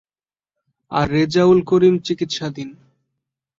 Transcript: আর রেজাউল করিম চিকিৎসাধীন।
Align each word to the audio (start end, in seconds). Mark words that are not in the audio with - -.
আর 0.91 1.05
রেজাউল 1.11 1.59
করিম 1.61 1.95
চিকিৎসাধীন। 2.05 2.69